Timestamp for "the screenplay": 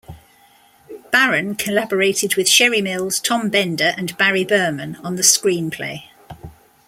5.15-6.05